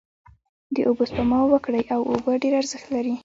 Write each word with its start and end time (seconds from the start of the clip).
داوبوسپما 0.75 1.39
وکړی 1.47 1.83
او 1.93 2.01
اوبه 2.11 2.33
ډیر 2.41 2.53
ارښت 2.59 2.85
لری 2.93 3.15